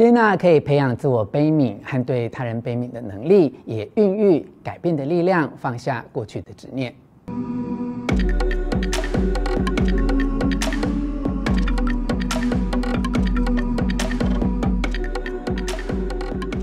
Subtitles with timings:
[0.00, 6.94] 接纳可以培养自我悲悯和对他人悲悯的能力，也孕育改变的力量，放下过去的执念。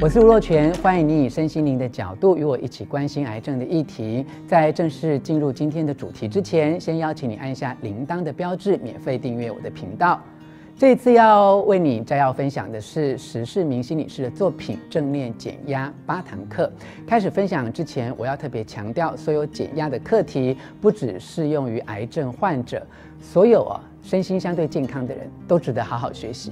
[0.02, 4.26] 我是吴若权，欢迎你以身心灵的角度与我一起关心癌症的议题。
[4.48, 10.20] 在正式进入今天的主题之前，先邀请你按下铃铛的标志，免费订阅我的频道。
[10.80, 16.72] 这次要为你摘要分享的是石世明心理师的作品《正念减压八堂课》。
[17.10, 22.86] 开始分享之前，我要特别强调，所有减压的课题不只适用于癌症患者，
[23.20, 26.52] 所有啊身心相对健康的人都值得好好学习。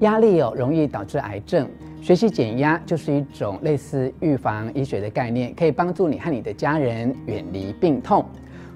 [0.00, 1.68] 压力哦容易导致癌症。
[2.00, 8.24] 学习减压就是一种类似预防医学的概念，可以帮助你和你的家人远离病痛。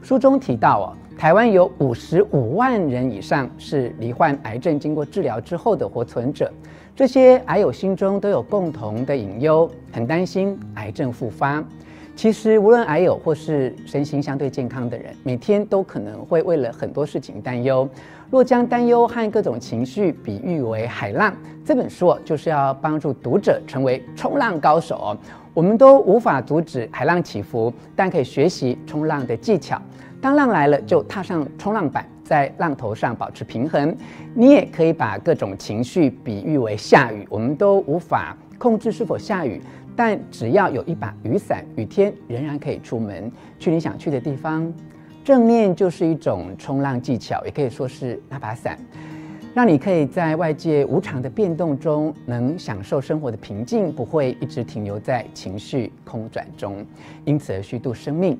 [0.02, 0.86] 书中提到哦，
[1.18, 6.48] 台湾有五十五万人以上是罹患癌症经过治疗之后的活存者，
[6.94, 11.62] 这些癌友心中都有共同的隐忧，很担心癌症复发。
[12.14, 17.88] 其实，无论癌友或是身心相对健康的人，每天都可能会为了很多事情担忧。
[18.30, 25.16] 若将担忧和各种情绪比喻为海浪，这本书就是要帮助读者成为冲浪高手。
[25.52, 29.80] 我们都无法阻止海浪起伏，但可以学习冲浪的技巧。
[30.20, 33.96] 当浪来了，就踏上冲浪板，在浪头上保持平衡。
[34.34, 39.60] 你也可以把各种情绪比喻为下雨，我们都无法控制是否下雨。
[39.94, 44.72] 但只要有一把雨伞，雨天仍然可以出门去你想去的地方。
[45.24, 48.78] 正念就是一种冲浪技巧，也可以说是那把伞，
[49.54, 56.84] 让你可以在外界无常的变动中，能享受生活的平静，不会一直停留在情绪空转中，
[57.24, 58.38] 因此而虚度生命。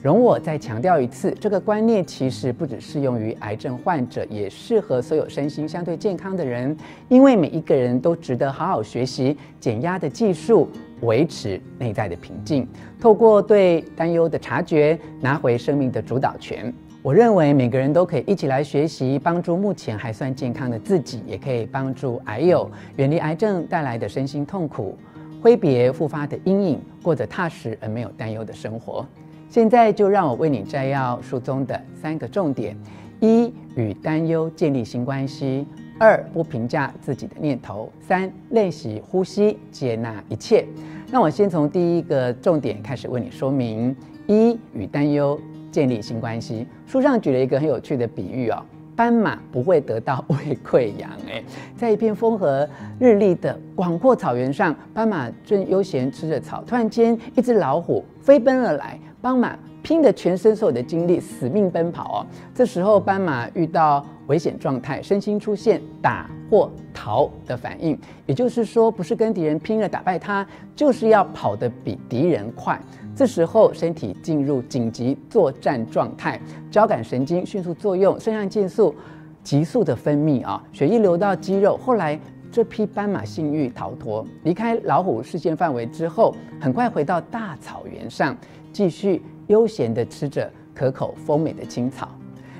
[0.00, 6.76] 容我再强调一次，这个观念其实不只适用于癌症患者，也适合所有身心相对健康的人，
[7.08, 10.68] 因为每一个人都值得好好学习减压的技术，
[11.00, 12.64] 维持内在的平静，
[13.00, 16.72] 透过对担忧的察觉，拿回生命的主导权。
[17.02, 24.96] 我认为每个人都可以一起来学习，帮助目前还算健康的自己，也可以帮助癌友远离癌症带来的身心痛苦，
[25.42, 29.04] 挥别复发的阴影，过着踏实而没有担忧的生活。
[29.48, 32.76] 现在就让我为你摘要书中的三个重点：
[33.18, 35.64] 一、与担忧建立新关系；
[35.98, 40.66] 二、不评价自己的念头；三、练习呼吸，接纳一切。
[41.10, 45.40] 那我先从第一个重点开始为你说明：一、与担忧
[45.72, 46.66] 建立新关系。
[46.86, 48.62] 书上举了一个很有趣的比喻哦，
[48.94, 51.10] 斑马不会得到胃溃疡。
[51.26, 51.42] 诶，
[51.74, 52.68] 在一片风和
[53.00, 59.00] 日丽的广阔草原上，斑马正悠闲吃着草，突然间，一只老虎飞奔而来。
[59.20, 62.26] 斑马拼的全身所有的精力，死命奔跑哦。
[62.54, 67.98] 这时候，斑马遇到危险状态，身心出现打或逃的反应。
[68.26, 70.46] 也就是说，不是跟敌人拼了打败他，
[70.76, 72.80] 就是要跑得比敌人快。
[73.16, 76.40] 这时候，身体进入紧急作战状态，
[76.70, 78.94] 交感神经迅速作用，肾上腺素
[79.42, 81.76] 急速的分泌啊，血液流到肌肉。
[81.76, 82.18] 后来，
[82.52, 88.36] 这匹斑马幸运逃脱，离开老虎视线范围之后，很快回到大草原上。
[88.72, 92.08] 继续悠闲地吃着可口丰美的青草，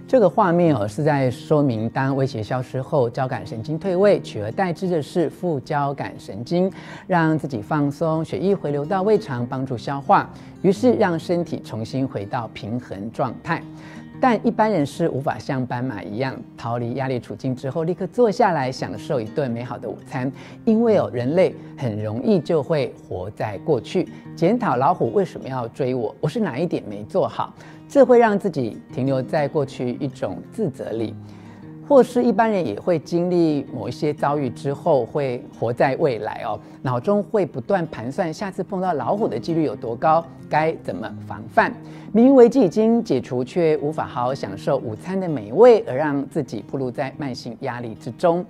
[0.06, 6.72] 这个画面哦是在说明，当威胁消失后，交感神经退位，取而代之的是副交感神经，
[7.06, 10.28] 让自己放松，血液回流到胃肠，帮助消化，
[10.62, 13.62] 于是让身体重新回到平衡状态。
[14.20, 20.30] 但一般人是无法像斑马一样逃离压力处境之后立刻坐下来享受一顿美好的午餐，
[20.64, 27.54] 因为哦，人类很容易就会活在过去，检讨老虎为什么要追我，我是哪一点没做好，
[27.88, 31.14] 这会让自己停留在过去一种自责里。
[31.88, 41.72] 或是一般人也会经历某一些遭遇之后，会活在未来哦，脑中会不断盘算下次碰到老虎的几率有多高，该怎么防范。
[42.12, 48.44] 明明危机已经解除，却无法好好享受午餐的美味，而让自己暴露在慢性压力之中。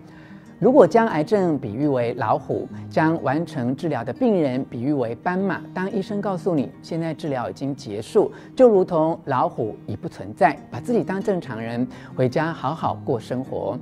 [0.61, 11.87] 如果将癌症比喻为老虎，将完成治疗的病人比喻为斑马，当医生告诉你现在治疗已经结束，就如同老虎已不存在，把自己当正常人
[12.17, 13.79] 回家好好过生活。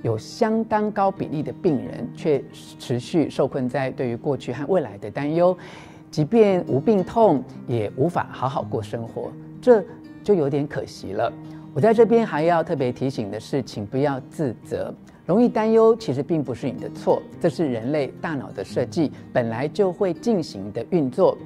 [0.00, 2.42] 有相当高比例的病人却
[2.78, 5.54] 持续受困在对于过去和未来的担忧，
[6.10, 9.84] 即便无病痛，也无法好好过生活，这
[10.22, 11.30] 就有点可惜了。
[11.74, 14.94] 我在这边还要特别提醒的是，请不要自责。
[15.26, 21.36] 容易担忧，其实并不是你的错，这是人类大脑的设计，本来就会进行的运作，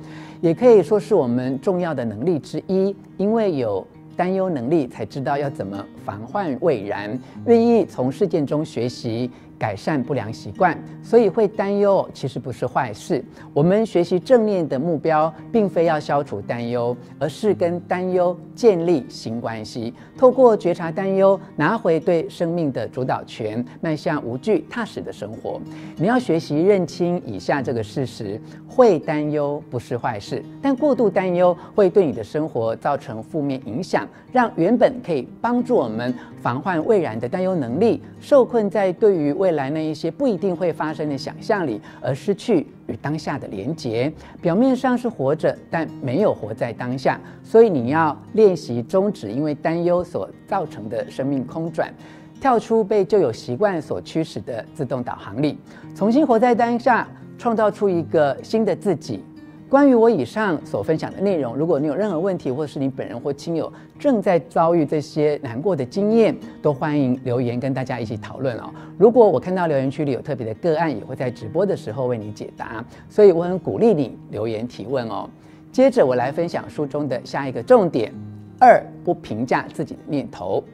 [0.42, 2.94] 也可以说是我们重要的能力之一。
[3.16, 3.86] 因为有
[4.18, 13.24] 担忧能力，才知道要怎么防患未然，愿意从事件中学习，改善不良习惯，所以会担忧其实不是坏事。
[13.52, 19.92] 我们学习正念的目标，并非要消除担忧，而是跟担忧建立新关系。
[20.16, 25.60] 透过觉察担忧，拿回对生命的主导权，迈向无惧踏实的生活。
[25.96, 44.12] 你要学习认清以下这个事实：会担忧不是坏事，但过度担忧会对你的生活造成负面影响，让原本可以帮助我们防患未然的担忧能力，受困在对于未未来那一些不一定会发生的想象力，而失去与当下的连结。
[44.42, 47.18] 表面上是活着，但没有活在当下。
[47.42, 51.90] 所以你要练习终止因为担忧所造成的生命空转，
[52.38, 55.56] 跳出被旧有习惯所驱使的自动导航里，
[55.94, 57.08] 重新活在当下，
[57.38, 59.24] 创造出一个新的自己。
[59.68, 68.70] 关于我以上所分享的内容，如果你有任何问题，或者是你本人或亲友正在遭遇这些难过的经验，都欢迎留言跟大家一起讨论哦。
[68.96, 75.28] 如果我看到留言区里有特别的个案，也会在直播的时候为你解答，所以我很鼓励你留言提问哦。
[75.70, 78.10] 接着我来分享书中的下一个重点：
[78.58, 80.64] 二，不评价自己的念头。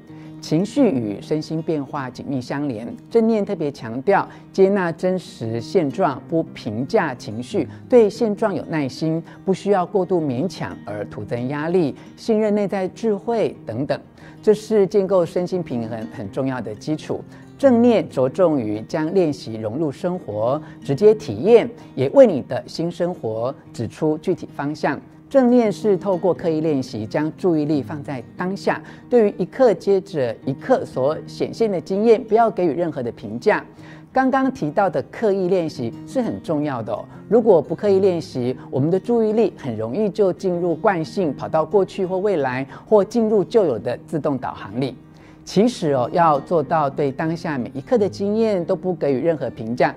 [0.44, 13.99] 情绪与身心变化紧密相连，正念特别强调接纳真实现状，不评价情绪，对现状有耐心，不需要过度勉强而徒增压力，信任内在智慧等等，
[14.43, 17.25] 这是建构身心平衡很重要的基础。
[17.56, 25.00] 正念着重于将练习融入生活，直接体验，也为你的新生活指出具体方向。
[25.34, 33.64] 正念是透过刻意练习，将注意力放在当下，对于一刻接着一刻所显现的经验，不要给予任何的评价。
[34.12, 37.04] 刚刚提到的刻意练习是很重要的哦。
[37.28, 44.94] 如果不刻意练习，我们的注意力很容易就进入惯性，跑到过去或未来，或进入旧有的自动导航里。
[45.44, 49.92] 其实哦，要做到对当下每一刻的经验都不给予任何评价。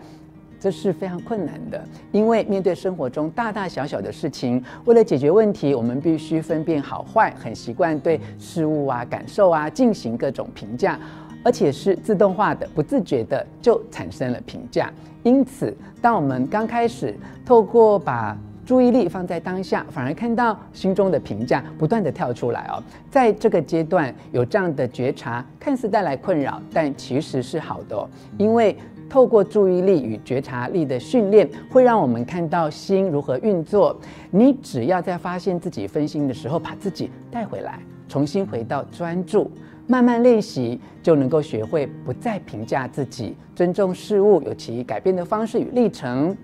[0.60, 11.00] 这是非常困难的，因为面对生活中大大小小的事情，为了解决问题，我们必须分辨好坏，很习惯对事物啊、感受啊进行各种评价，
[11.44, 14.92] 而且是自动化的、不自觉的就产生了评价。
[15.24, 17.16] 因此，当我们刚开始
[17.46, 22.82] 透过把注意力放在当下，反而看到心中的评价不断地跳出来哦。
[23.12, 28.10] 在这个阶段有这样的觉察，看似带来困扰，但其实是好的，
[28.40, 28.76] 因为。
[29.10, 33.98] 透过注意力与觉察力的训练，会让我们看到心如何运作。
[34.32, 39.50] 你只要在发现自己分心的时候，把自己带回来，重新回到专注，
[39.88, 46.36] 慢慢练习，就能够学会不再评价自己，尊重事物有其改变的方式与历程。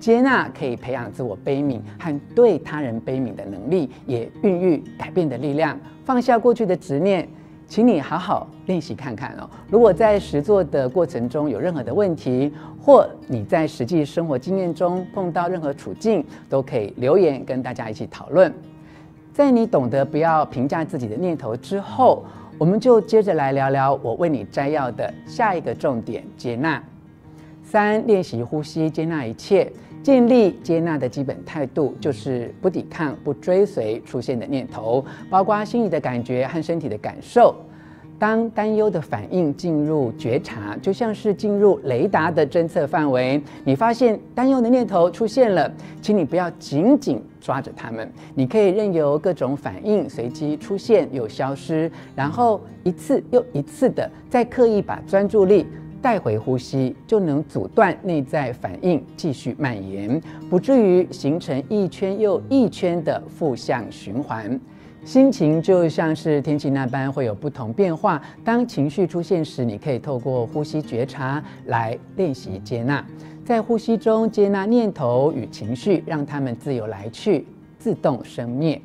[0.00, 5.76] 接纳可以培养自我悲悯和对他人悲悯的能力，也孕育改变的力量。
[6.04, 7.28] 放下过去的执念。
[7.68, 9.48] 请你好好练习看看哦。
[9.68, 12.50] 如果在实作的过程中有任何的问题，
[12.80, 18.50] 或你在实际生活经验中碰到任何处境，都可以留言跟大家一起讨论。
[19.34, 22.24] 在你懂得不要评价自己的念头之后，
[22.56, 26.82] 我们就接着来聊聊我为你摘要的下一个重点：接纳。
[27.62, 29.70] 三、练习呼吸，接纳一切。
[30.02, 37.54] 建立接纳的基本态度，就是不抵抗、不追随出现的念头，包括心里的感觉和身体的感受。
[38.18, 43.40] 当担忧的反应进入觉察，就像是进入雷达的侦测范围。
[43.64, 55.64] 你发现担忧的念头出现了，请你不要紧紧抓着它们，你可以任由各种反应随机出现又消失，然后一次又一次的再刻意把专注力。
[56.00, 64.58] 带回呼吸，就能阻断内在反应继续蔓延，不至于形成一圈又一圈的负向循环。
[65.04, 68.20] 心情就像是天气那般会有不同变化。
[68.44, 73.04] 当情绪出现时，你可以透过呼吸觉察来练习接纳，
[73.44, 77.46] 在呼吸中接纳念头与情绪，让它们自由来去，
[77.78, 78.80] 自动生灭。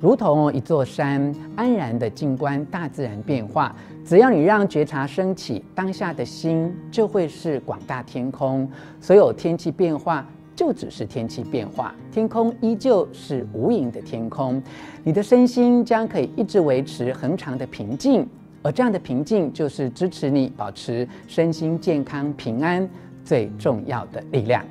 [0.00, 3.74] 如同一座山，安然地静观大自然变化。
[4.04, 8.68] 只要你让觉察升起，当下的心就会是广大天空。
[9.00, 10.24] 所有天气变化
[10.54, 14.62] 就只是天气变化，天空依旧是无垠的天空。
[15.02, 18.24] 你的身心将可以一直维持恒常的平静，
[18.62, 22.88] 而这样的平静就是支持你保持身心健康平安
[23.24, 24.64] 最重要的力量。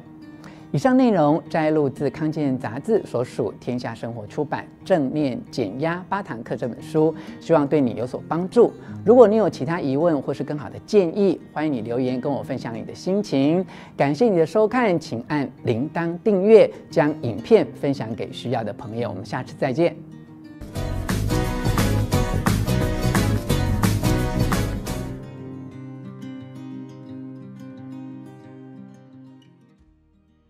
[0.74, 8.74] 以上内容摘录自康健杂志所属天下生活出版《正念减压八堂课》这本书，希望对你有所帮助。
[9.06, 13.66] 如果你有其他疑问或是更好的建议，欢迎你留言跟我分享你的心情。
[13.96, 19.10] 感谢你的收看，请按铃铛订阅，将影片分享给需要的朋友。
[19.10, 20.17] 我们下次再见。